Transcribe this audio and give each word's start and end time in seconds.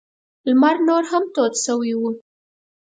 لمر 0.47 0.75
نور 0.87 1.03
هم 1.11 1.23
تود 1.33 1.53
شوی 1.63 1.93
و. 1.97 2.01